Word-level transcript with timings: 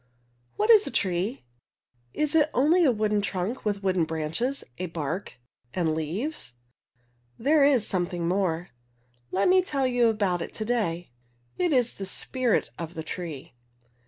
What 0.55 0.71
is 0.71 0.87
a 0.87 0.89
tree? 0.89 1.45
Is 2.11 2.33
it 2.33 2.49
only 2.55 2.83
a 2.85 2.91
wooden 2.91 3.21
trunk 3.21 3.63
with 3.63 3.83
wooden 3.83 4.03
branches, 4.05 4.63
a 4.79 4.87
bark 4.87 5.37
and 5.75 5.93
leaves? 5.93 6.53
There 7.37 7.63
is 7.63 7.85
something 7.85 8.27
more. 8.27 8.69
Let 9.29 9.47
me 9.47 9.61
tell 9.61 9.85
you 9.85 10.07
about 10.07 10.41
it 10.41 10.55
to 10.55 10.65
day. 10.65 11.11
It's 11.59 11.93
the 11.93 12.07
spirit 12.07 12.71
of 12.79 12.95
the 12.95 13.03
tree. 13.03 13.53